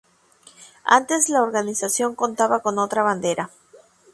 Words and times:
Antes 0.99 1.29
la 1.29 1.43
organización 1.43 2.15
contaba 2.15 2.61
con 2.61 2.79
otra 2.79 3.03
bandera. 3.03 3.51